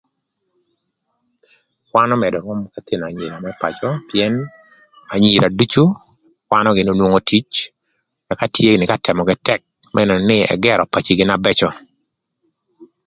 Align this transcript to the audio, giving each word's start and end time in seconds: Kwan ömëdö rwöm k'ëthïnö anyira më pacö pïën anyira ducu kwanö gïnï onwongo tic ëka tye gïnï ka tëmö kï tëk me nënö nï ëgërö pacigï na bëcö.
Kwan 1.89 2.09
ömëdö 2.15 2.37
rwöm 2.41 2.61
k'ëthïnö 2.73 3.03
anyira 3.09 3.37
më 3.43 3.49
pacö 3.61 3.89
pïën 4.07 4.33
anyira 5.13 5.47
ducu 5.57 5.83
kwanö 6.47 6.69
gïnï 6.75 6.91
onwongo 6.93 7.19
tic 7.29 7.49
ëka 8.31 8.45
tye 8.53 8.69
gïnï 8.71 8.89
ka 8.89 9.03
tëmö 9.05 9.21
kï 9.29 9.37
tëk 9.47 9.61
me 9.93 10.01
nënö 10.07 10.21
nï 10.29 10.37
ëgërö 10.53 10.83
pacigï 10.93 11.25
na 11.27 11.41
bëcö. 11.45 11.69